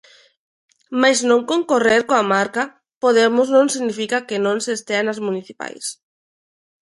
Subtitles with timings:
[1.01, 2.63] Mais non concorrer coa marca
[3.03, 5.85] Podemos non significa que non se estea nas municipais.